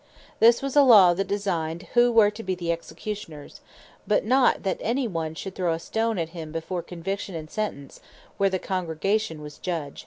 [0.39, 3.61] This was a Law that designed who were to be the Executioners;
[4.07, 7.99] but not that any one should throw a Stone at him before Conviction and Sentence,
[8.37, 9.99] where the Congregation was Judge.